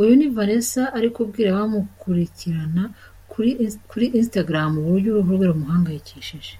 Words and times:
Uyu 0.00 0.12
ni 0.18 0.26
Vanessa 0.36 0.82
ari 0.96 1.08
kubwira 1.16 1.48
abamukurikirana 1.50 2.82
kuri 3.94 4.06
instagram 4.20 4.70
uburyo 4.80 5.08
uruhu 5.10 5.30
rwe 5.36 5.46
rumuhangayikishije. 5.50 6.54